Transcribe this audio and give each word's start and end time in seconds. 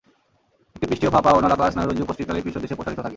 একটি 0.75 0.85
পৃষ্ঠীয় 0.89 1.11
ফাঁপা 1.11 1.31
ও 1.33 1.39
নলাকার 1.43 1.71
স্নায়ুরজ্জু 1.73 2.03
পৌষ্টিকনালির 2.07 2.45
পৃষ্ঠদেশে 2.45 2.77
প্রসারিত 2.77 2.97
থাকে। 2.97 3.09